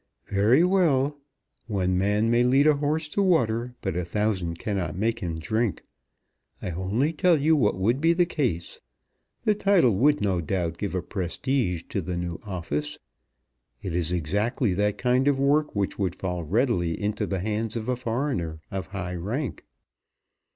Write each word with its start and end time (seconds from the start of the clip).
"Very 0.31 0.63
well. 0.63 1.19
One 1.67 1.95
man 1.95 2.31
may 2.31 2.41
lead 2.41 2.65
a 2.65 2.77
horse 2.77 3.07
to 3.09 3.21
water, 3.21 3.75
but 3.81 3.95
a 3.95 4.03
thousand 4.03 4.57
cannot 4.57 4.95
make 4.95 5.19
him 5.19 5.37
drink. 5.37 5.83
I 6.59 6.71
only 6.71 7.13
tell 7.13 7.39
you 7.39 7.55
what 7.55 7.77
would 7.77 8.01
be 8.01 8.11
the 8.13 8.25
case. 8.25 8.79
The 9.43 9.53
title 9.53 9.95
would 9.95 10.19
no 10.19 10.41
doubt 10.41 10.79
give 10.79 10.95
a 10.95 11.03
prestige 11.03 11.83
to 11.89 12.01
the 12.01 12.17
new 12.17 12.39
office. 12.43 12.97
It 13.83 13.93
is 13.95 14.11
exactly 14.11 14.73
that 14.73 14.97
kind 14.97 15.27
of 15.27 15.37
work 15.37 15.75
which 15.75 15.99
would 15.99 16.15
fall 16.15 16.43
readily 16.45 16.99
into 16.99 17.27
the 17.27 17.37
hands 17.41 17.75
of 17.75 17.87
a 17.87 17.95
foreigner 17.95 18.59
of 18.71 18.87
high 18.87 19.13
rank. 19.13 19.65